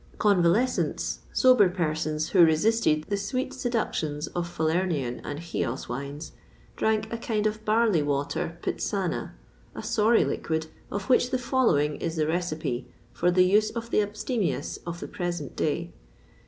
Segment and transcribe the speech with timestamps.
[0.17, 6.31] Convalescents, sober persons who resisted the sweet seductions of Falernian and Chios wines,
[6.75, 9.33] drank a kind of barley water ptisana,
[9.75, 14.01] a sorry liquid, of which the following is the recipe for the use of the
[14.01, 15.93] abstemious of the present day.